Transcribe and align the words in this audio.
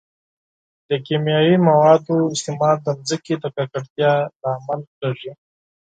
د 0.89 0.91
کیمیاوي 1.07 1.55
موادو 1.67 2.17
استعمال 2.35 2.75
د 2.81 2.87
ځمکې 3.07 3.35
د 3.39 3.45
ککړتیا 3.55 4.11
لامل 4.41 4.81
کیږي. 4.99 5.31